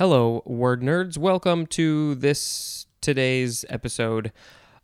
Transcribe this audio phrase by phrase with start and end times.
[0.00, 1.18] Hello, word nerds.
[1.18, 4.32] Welcome to this today's episode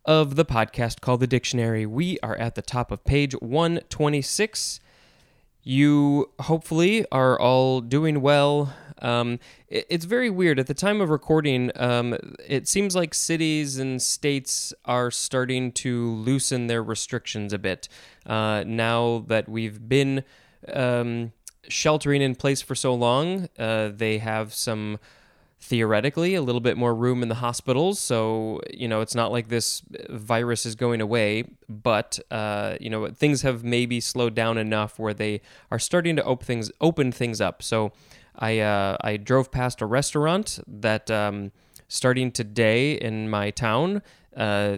[0.05, 1.87] of the podcast called The Dictionary.
[1.87, 4.79] We are at the top of page 126.
[5.63, 8.75] You hopefully are all doing well.
[9.01, 10.59] Um, it- it's very weird.
[10.59, 12.15] At the time of recording, um,
[12.47, 17.89] it seems like cities and states are starting to loosen their restrictions a bit.
[18.23, 20.23] Uh, now that we've been
[20.71, 21.31] um,
[21.69, 24.99] sheltering in place for so long, uh, they have some
[25.59, 27.99] theoretically a little bit more room in the hospitals.
[27.99, 33.09] So you know it's not like this virus is going away but uh, you know
[33.09, 35.41] things have maybe slowed down enough where they
[35.71, 37.63] are starting to open things open things up.
[37.63, 37.91] So
[38.39, 41.51] i uh, i drove past a restaurant that um,
[41.87, 44.01] starting today in my town
[44.37, 44.77] uh,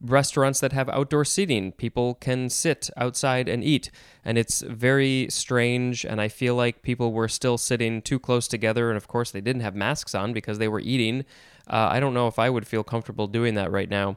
[0.00, 1.72] restaurants that have outdoor seating.
[1.72, 3.90] People can sit outside and eat.
[4.24, 6.04] And it's very strange.
[6.04, 8.90] And I feel like people were still sitting too close together.
[8.90, 11.24] And of course, they didn't have masks on because they were eating.
[11.66, 14.16] Uh, I don't know if I would feel comfortable doing that right now.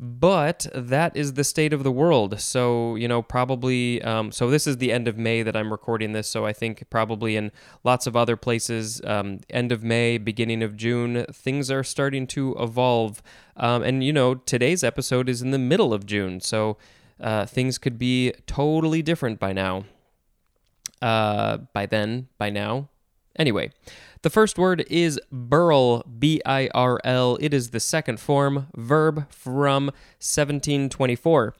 [0.00, 2.40] But that is the state of the world.
[2.40, 6.12] So, you know, probably, um, so this is the end of May that I'm recording
[6.12, 6.28] this.
[6.28, 7.50] So I think probably in
[7.82, 12.54] lots of other places, um, end of May, beginning of June, things are starting to
[12.60, 13.22] evolve.
[13.56, 16.40] Um, and, you know, today's episode is in the middle of June.
[16.40, 16.76] So
[17.20, 19.84] uh, things could be totally different by now.
[21.02, 22.88] Uh, by then, by now.
[23.36, 23.70] Anyway,
[24.22, 27.38] the first word is birl, B I R L.
[27.40, 29.86] It is the second form verb from
[30.18, 31.54] 1724.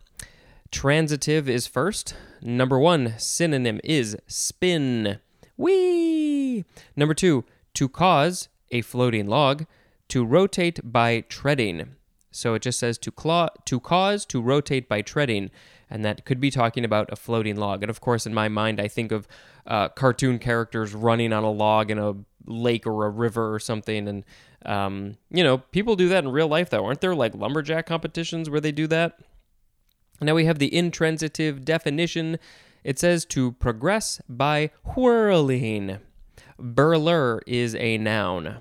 [0.70, 2.14] Transitive is first.
[2.42, 5.18] Number one, synonym is spin.
[5.56, 6.64] Whee!
[6.94, 9.66] Number two, to cause a floating log,
[10.08, 11.94] to rotate by treading.
[12.30, 15.50] So it just says to claw, to cause, to rotate by treading,
[15.90, 17.82] and that could be talking about a floating log.
[17.82, 19.26] And of course, in my mind, I think of
[19.66, 22.14] uh, cartoon characters running on a log in a
[22.48, 24.08] lake or a river or something.
[24.08, 24.24] And
[24.66, 26.84] um, you know, people do that in real life, though.
[26.84, 29.20] Aren't there like lumberjack competitions where they do that?
[30.20, 32.38] Now we have the intransitive definition.
[32.82, 35.98] It says to progress by whirling.
[36.60, 38.58] Birler is a noun.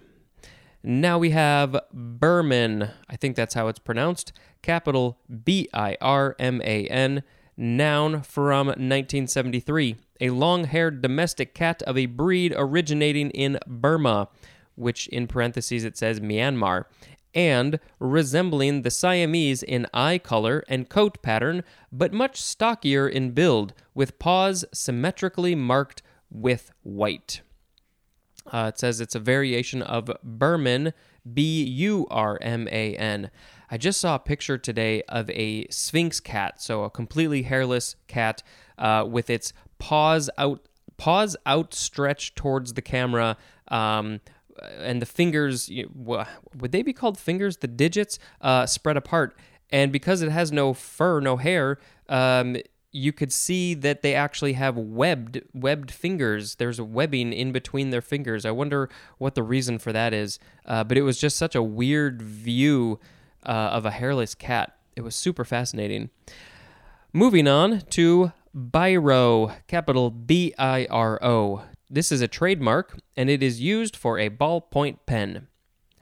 [0.84, 2.92] Now we have Birman.
[3.10, 4.32] I think that's how it's pronounced.
[4.62, 7.24] Capital B I R M A N.
[7.58, 9.96] Noun from 1973.
[10.22, 14.30] A long haired domestic cat of a breed originating in Burma,
[14.76, 16.86] which in parentheses it says Myanmar,
[17.34, 23.74] and resembling the Siamese in eye color and coat pattern, but much stockier in build,
[23.94, 27.42] with paws symmetrically marked with white.
[28.52, 30.94] Uh, it says it's a variation of Burman,
[31.32, 33.30] B U R M A N.
[33.70, 38.42] I just saw a picture today of a Sphynx cat, so a completely hairless cat
[38.78, 40.62] uh, with its paws out,
[40.98, 44.22] paws outstretched towards the camera, um,
[44.80, 45.70] and the fingers.
[45.70, 46.26] you- wha-
[46.58, 47.58] Would they be called fingers?
[47.58, 49.38] The digits uh, spread apart,
[49.70, 51.78] and because it has no fur, no hair.
[52.10, 52.58] Um,
[52.94, 56.56] you could see that they actually have webbed webbed fingers.
[56.56, 58.46] There's a webbing in between their fingers.
[58.46, 60.40] I wonder what the reason for that is.
[60.66, 63.00] Uh, but it was just such a weird view
[63.46, 64.76] uh, of a hairless cat.
[64.96, 66.10] It was super fascinating.
[67.14, 71.64] Moving on to Biro, capital B I R O.
[71.90, 75.48] This is a trademark and it is used for a ballpoint pen.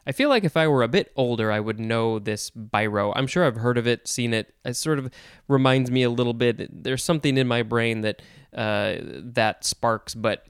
[0.08, 3.12] I feel like if I were a bit older, I would know this biro.
[3.16, 4.54] I'm sure I've heard of it, seen it.
[4.64, 5.12] It sort of
[5.48, 6.84] reminds me a little bit.
[6.84, 8.22] There's something in my brain that
[8.54, 10.46] uh, that sparks, but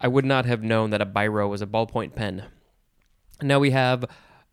[0.00, 2.44] I would not have known that a biro was a ballpoint pen.
[3.42, 4.04] Now we have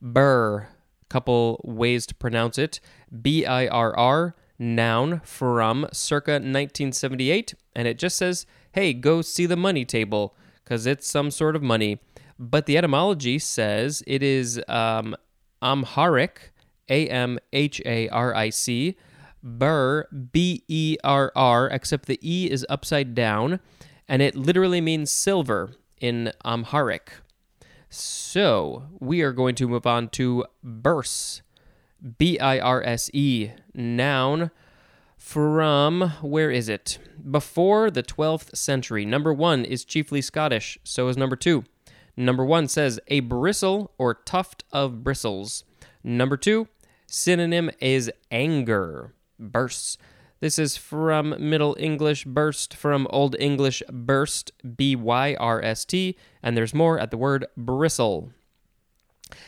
[0.02, 0.70] burr.
[1.10, 2.80] Couple ways to pronounce it:
[3.22, 4.36] B I R R.
[4.58, 10.86] Noun from circa 1978, and it just says, "Hey, go see the money table," because
[10.86, 12.00] it's some sort of money
[12.38, 15.16] but the etymology says it is um,
[15.62, 16.52] Amharic,
[16.90, 18.98] A M H A R I C,
[19.42, 23.60] B E R R, except the E is upside down,
[24.08, 27.14] and it literally means silver in Amharic.
[27.90, 31.42] So we are going to move on to Birse,
[32.18, 34.52] B I R S E, noun
[35.18, 37.00] from where is it?
[37.32, 39.06] Before the 12th century.
[39.06, 41.64] Number one is chiefly Scottish, so is number two.
[42.16, 45.64] Number one says a bristle or tuft of bristles.
[46.04, 46.68] Number two,
[47.08, 49.98] synonym is anger, bursts.
[50.42, 56.18] This is from Middle English birst, from Old English byrst, B Y R S T,
[56.44, 58.32] and there's more at the word bristle.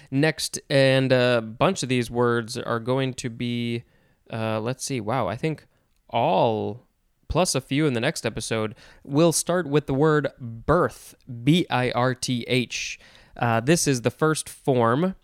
[0.09, 3.83] Next, and a bunch of these words are going to be,
[4.31, 5.67] uh, let's see, wow, I think
[6.09, 6.87] all
[7.27, 8.73] plus a few in the next episode.
[9.03, 12.99] We'll start with the word birth, B I R T H.
[13.35, 15.15] Uh, this is the first form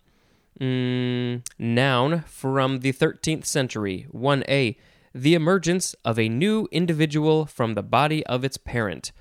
[0.60, 4.06] mm, noun from the 13th century.
[4.12, 4.76] 1a.
[5.16, 9.12] The emergence of a new individual from the body of its parent.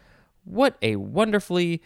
[0.43, 1.83] What a wonderfully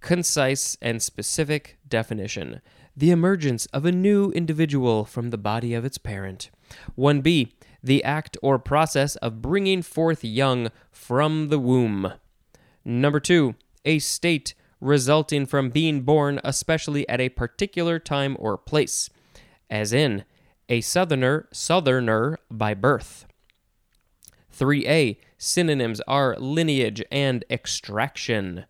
[0.00, 2.62] concise and specific definition.
[2.96, 6.48] The emergence of a new individual from the body of its parent.
[6.96, 7.52] 1b.
[7.82, 12.14] The act or process of bringing forth young from the womb.
[12.86, 13.54] Number 2.
[13.84, 19.10] A state resulting from being born, especially at a particular time or place,
[19.68, 20.24] as in
[20.68, 23.26] a southerner, southerner by birth.
[24.56, 25.18] 3a.
[25.38, 28.64] Synonyms are lineage and extraction.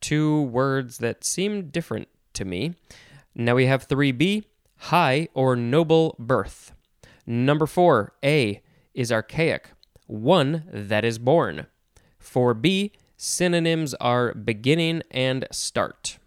[0.00, 2.74] Two words that seem different to me.
[3.34, 4.44] Now we have 3b.
[4.76, 6.72] High or noble birth.
[7.26, 8.12] Number 4.
[8.24, 8.62] A
[8.92, 9.70] is archaic,
[10.06, 11.66] one that is born.
[12.22, 16.18] 4b Synonyms are beginning and start.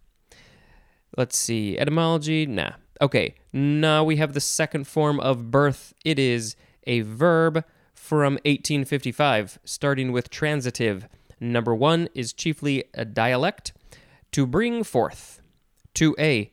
[1.16, 1.78] Let's see.
[1.78, 2.45] Etymology?
[2.45, 2.72] Nah.
[3.02, 3.36] Okay.
[3.54, 5.94] Now we have the second form of birth.
[6.04, 6.56] It is
[6.86, 7.64] a verb
[7.94, 11.08] from 1855, starting with transitive.
[11.40, 13.74] Number one is chiefly a dialect.
[14.32, 15.42] To bring forth.
[15.96, 16.52] To a.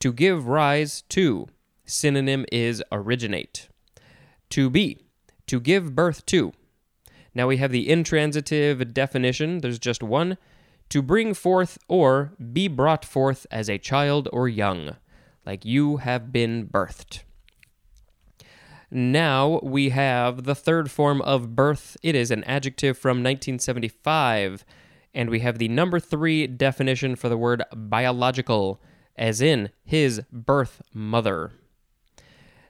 [0.00, 1.46] To give rise to.
[1.84, 3.68] Synonym is originate.
[4.50, 4.98] To be.
[5.46, 6.52] To give birth to.
[7.34, 9.58] Now we have the intransitive definition.
[9.58, 10.38] There's just one
[10.90, 14.96] to bring forth or be brought forth as a child or young,
[15.46, 17.22] like you have been birthed.
[18.90, 21.96] Now we have the third form of birth.
[22.02, 24.64] It is an adjective from 1975,
[25.12, 28.80] and we have the number three definition for the word biological,
[29.16, 31.52] as in his birth mother.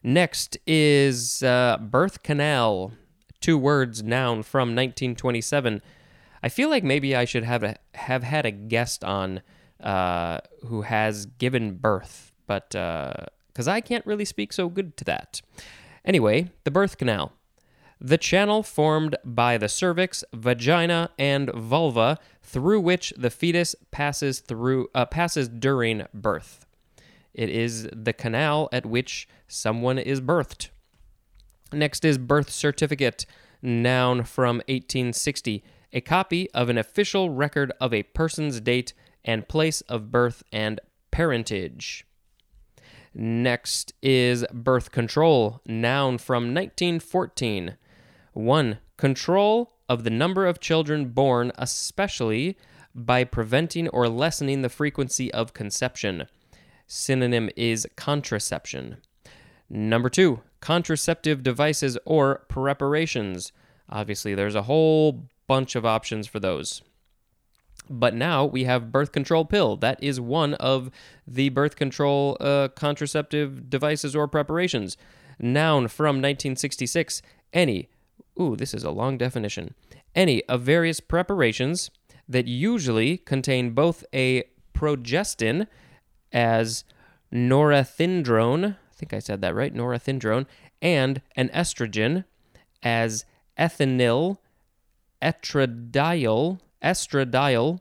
[0.03, 2.93] Next is uh, birth canal
[3.45, 5.83] two words noun from 1927.
[6.43, 9.43] I feel like maybe I should have a, have had a guest on
[9.83, 13.13] uh, who has given birth, but uh
[13.49, 15.41] because uh, I can't really speak so good to that.
[16.05, 17.33] Anyway, the birth canal.
[18.01, 24.89] The channel formed by the cervix, vagina, and vulva through which the fetus passes through
[24.95, 26.67] uh, passes during birth.
[27.33, 30.69] It is the canal at which someone is birthed.
[31.73, 33.27] Next is birth certificate,
[33.63, 38.93] noun from 1860, a copy of an official record of a person's date
[39.25, 40.81] and place of birth and
[41.11, 42.05] parentage.
[43.15, 47.77] Next is birth control, noun from 1914.
[48.33, 48.79] 1.
[48.97, 52.57] Control of the number of children born, especially
[52.95, 56.27] by preventing or lessening the frequency of conception.
[56.87, 58.97] Synonym is contraception.
[59.71, 63.53] Number two, contraceptive devices or preparations.
[63.89, 66.83] Obviously, there's a whole bunch of options for those.
[67.89, 69.77] But now we have birth control pill.
[69.77, 70.91] That is one of
[71.27, 74.97] the birth control uh, contraceptive devices or preparations.
[75.39, 77.21] Noun from 1966.
[77.53, 77.89] Any,
[78.41, 79.75] ooh, this is a long definition.
[80.15, 81.91] Any of various preparations
[82.29, 85.67] that usually contain both a progestin
[86.33, 86.85] as
[87.33, 90.47] norethindrone I think I said that right, norethindrone,
[90.81, 92.25] and an estrogen
[92.83, 93.25] as
[93.59, 94.39] ethinyl
[95.21, 97.81] estradiol, estradiol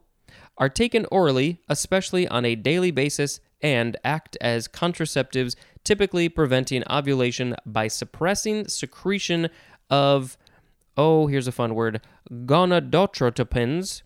[0.58, 7.56] are taken orally, especially on a daily basis, and act as contraceptives, typically preventing ovulation
[7.66, 9.50] by suppressing secretion
[9.90, 10.38] of,
[10.96, 12.02] oh, here's a fun word,
[12.32, 14.02] gonadotropins,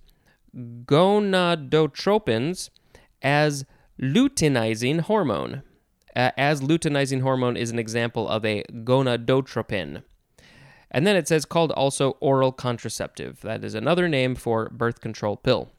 [0.86, 2.70] gonadotropins
[3.22, 3.66] as
[4.02, 5.64] luteinizing hormone
[6.18, 10.02] uh, as luteinizing hormone is an example of a gonadotropin.
[10.90, 13.42] And then it says called also oral contraceptive.
[13.42, 15.70] That is another name for birth control pill.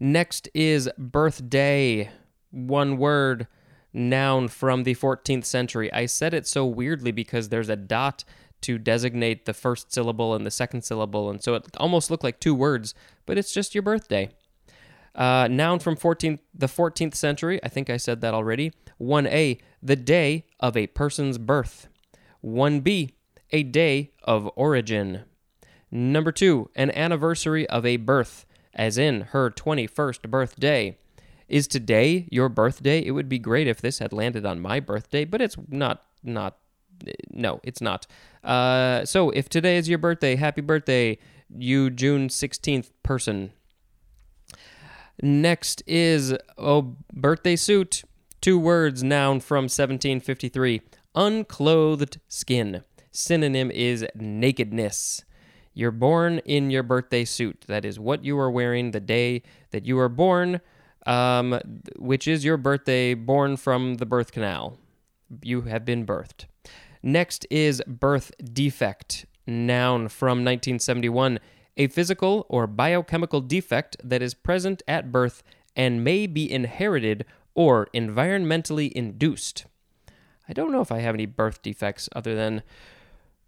[0.00, 2.10] Next is birthday.
[2.50, 3.46] One word,
[3.92, 5.92] noun from the 14th century.
[5.92, 8.24] I said it so weirdly because there's a dot
[8.62, 12.40] to designate the first syllable and the second syllable, and so it almost looked like
[12.40, 12.94] two words,
[13.26, 14.30] but it's just your birthday.
[15.14, 17.60] Uh, noun from 14th, the 14th century.
[17.62, 18.72] I think I said that already.
[19.00, 21.88] 1a, the day of a person's birth.
[22.42, 23.12] 1b,
[23.52, 25.24] a day of origin.
[25.90, 30.96] Number 2, an anniversary of a birth, as in her 21st birthday.
[31.48, 33.04] Is today your birthday?
[33.04, 36.56] It would be great if this had landed on my birthday, but it's not not
[37.30, 38.06] no, it's not.
[38.42, 41.18] Uh, so if today is your birthday, happy birthday,
[41.54, 43.52] you June 16th person.
[45.20, 48.02] Next is oh birthday suit.
[48.40, 50.80] Two words, noun from 1753.
[51.14, 52.82] Unclothed skin.
[53.12, 55.24] Synonym is nakedness.
[55.74, 57.64] You're born in your birthday suit.
[57.68, 60.60] That is what you are wearing the day that you are born.
[61.06, 61.58] um,
[61.98, 64.78] which is your birthday born from the birth canal.
[65.42, 66.46] You have been birthed.
[67.02, 71.40] Next is birth defect, noun from 1971,
[71.76, 75.42] a physical or biochemical defect that is present at birth
[75.74, 79.64] and may be inherited or environmentally induced.
[80.48, 82.62] I don't know if I have any birth defects other than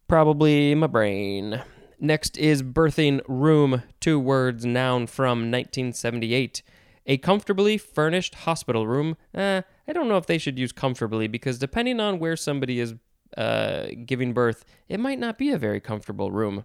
[0.09, 1.63] probably my brain.
[2.01, 6.63] Next is birthing room, two words, noun from 1978.
[7.07, 9.17] A comfortably furnished hospital room.
[9.35, 12.95] Eh, I don't know if they should use comfortably because depending on where somebody is
[13.37, 16.65] uh, giving birth, it might not be a very comfortable room.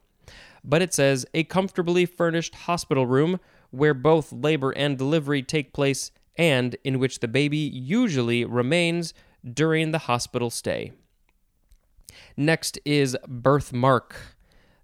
[0.63, 3.39] But it says a comfortably furnished hospital room
[3.72, 9.13] where both labor and delivery take place and in which the baby usually remains
[9.53, 10.91] during the hospital stay.
[12.39, 14.15] Next is birthmark.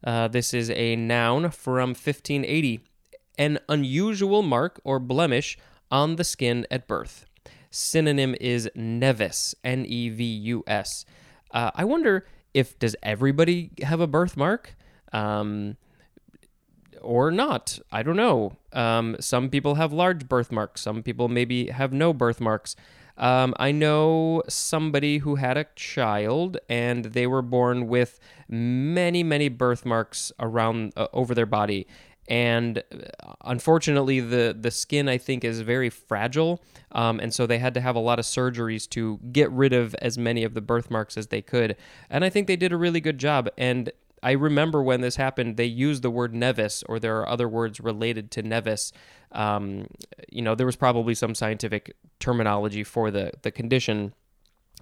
[0.04, 2.82] Uh, this is a noun from 1580,
[3.38, 5.58] an unusual mark or blemish
[5.90, 7.26] on the skin at birth.
[7.72, 11.06] Synonym is nevus, N E V U S.
[11.50, 14.76] Uh, I wonder if does everybody have a birthmark?
[15.14, 15.78] Um,
[17.02, 17.80] or not.
[17.90, 18.58] I don't know.
[18.74, 20.82] Um, some people have large birthmarks.
[20.82, 22.76] Some people maybe have no birthmarks.
[23.18, 28.20] Um, I know somebody who had a child and they were born with
[28.50, 31.88] many, many birthmarks around uh, over their body.
[32.28, 37.60] And uh, unfortunately, the, the skin I think is very fragile, um, and so they
[37.60, 40.62] had to have a lot of surgeries to get rid of as many of the
[40.62, 41.76] birthmarks as they could.
[42.10, 43.50] And I think they did a really good job.
[43.58, 43.92] And
[44.24, 47.80] I remember when this happened, they used the word nevus, or there are other words
[47.80, 48.92] related to nevus.
[49.32, 49.88] Um,
[50.32, 54.14] you know, there was probably some scientific terminology for the the condition,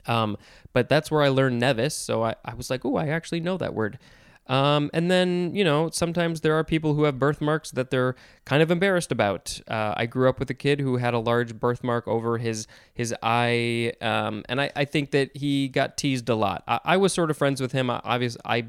[0.05, 0.37] um,
[0.73, 1.93] but that's where I learned nevus.
[1.93, 3.99] So I, I was like, oh, I actually know that word.
[4.47, 8.61] Um, and then, you know, sometimes there are people who have birthmarks that they're kind
[8.61, 9.59] of embarrassed about.
[9.67, 13.15] Uh, I grew up with a kid who had a large birthmark over his his
[13.23, 16.63] eye, um, and I, I, think that he got teased a lot.
[16.67, 17.89] I, I was sort of friends with him.
[17.89, 18.65] I, obviously, I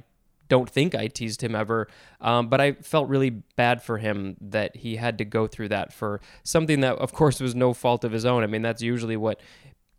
[0.49, 1.89] don't think I teased him ever,
[2.21, 5.93] um, but I felt really bad for him that he had to go through that
[5.93, 8.43] for something that, of course, was no fault of his own.
[8.43, 9.41] I mean, that's usually what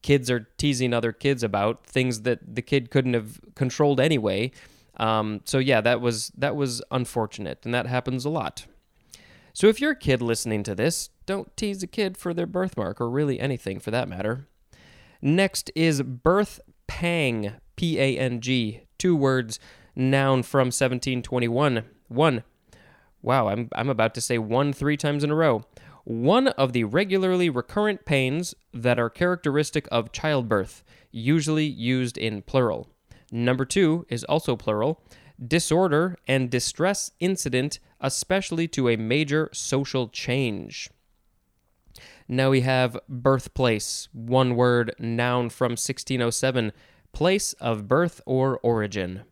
[0.02, 4.52] kids are teasing other kids about things that the kid couldn't have controlled anyway.
[4.98, 8.66] Um, so yeah, that was that was unfortunate, and that happens a lot.
[9.52, 13.02] So if you're a kid listening to this, don't tease a kid for their birthmark
[13.02, 14.48] or really anything for that matter.
[15.22, 19.60] Next is birth pang, P A N G, two words
[19.96, 21.84] noun from 1721.
[22.08, 22.44] One.
[23.22, 25.66] Wow, I'm, I'm about to say one three times in a row.
[26.04, 32.88] One of the regularly recurrent pains that are characteristic of childbirth, usually used in plural.
[33.32, 35.02] Number two is also plural.
[35.44, 40.92] Disorder and distress incident, especially to a major social change.
[42.28, 46.72] Now we have birthplace, one word, noun from 1607,
[47.14, 49.24] place of birth or origin.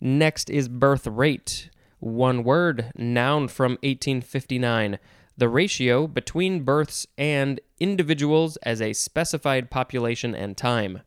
[0.00, 4.98] Next is birth rate, one word, noun from 1859.
[5.36, 11.02] The ratio between births and individuals as a specified population and time.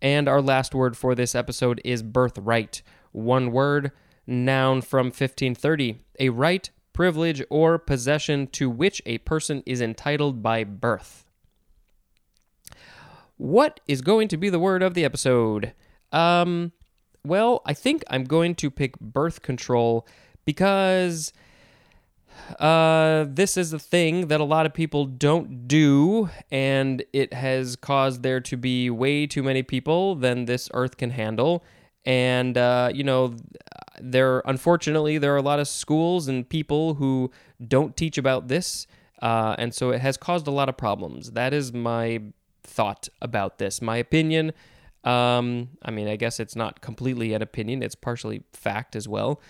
[0.00, 3.92] And our last word for this episode is birthright, one word,
[4.26, 5.98] noun from 1530.
[6.18, 11.24] A right, privilege, or possession to which a person is entitled by birth.
[13.36, 15.74] What is going to be the word of the episode?
[16.10, 16.72] Um,
[17.26, 20.06] well, I think I'm going to pick birth control
[20.44, 21.32] because
[22.58, 27.76] uh, this is a thing that a lot of people don't do, and it has
[27.76, 31.64] caused there to be way too many people than this earth can handle.
[32.04, 33.34] And, uh, you know,
[34.00, 37.30] there, unfortunately, there are a lot of schools and people who
[37.66, 38.86] don't teach about this.
[39.20, 41.32] Uh, and so it has caused a lot of problems.
[41.32, 42.20] That is my
[42.62, 43.82] thought about this.
[43.82, 44.52] My opinion
[45.06, 49.40] um, I mean, I guess it's not completely an opinion, it's partially fact as well.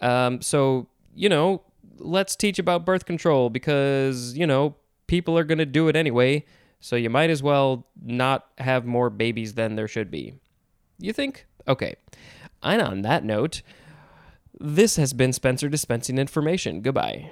[0.00, 1.62] Um, so, you know,
[1.98, 6.44] let's teach about birth control because, you know, people are going to do it anyway.
[6.80, 10.34] So you might as well not have more babies than there should be.
[10.98, 11.46] You think?
[11.66, 11.96] Okay.
[12.62, 13.62] And on that note,
[14.60, 16.82] this has been Spencer dispensing information.
[16.82, 17.30] Goodbye.